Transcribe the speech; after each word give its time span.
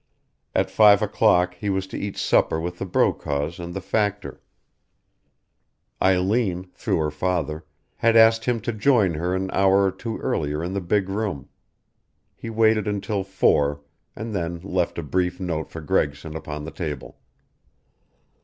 At 0.55 0.71
five 0.71 1.03
o'clock 1.03 1.53
he 1.53 1.69
was 1.69 1.85
to 1.85 1.95
eat 1.95 2.17
supper 2.17 2.59
with 2.59 2.79
the 2.79 2.87
Brokaws 2.87 3.59
and 3.59 3.71
the 3.75 3.79
factor; 3.81 4.41
Eileen, 6.01 6.71
through 6.73 6.97
her 6.97 7.11
father, 7.11 7.65
had 7.97 8.15
asked 8.15 8.45
him 8.45 8.59
to 8.61 8.73
join 8.73 9.13
her 9.13 9.35
an 9.35 9.51
hour 9.51 9.83
or 9.85 9.91
two 9.91 10.17
earlier 10.17 10.63
in 10.63 10.73
the 10.73 10.81
big 10.81 11.07
room. 11.07 11.49
He 12.35 12.49
waited 12.49 12.87
until 12.87 13.23
four, 13.23 13.81
and 14.15 14.33
then 14.33 14.59
left 14.61 14.97
a 14.97 15.03
brief 15.03 15.39
note 15.39 15.69
for 15.69 15.81
Gregson 15.81 16.35
upon 16.35 16.65
the 16.65 16.71
table. 16.71 17.19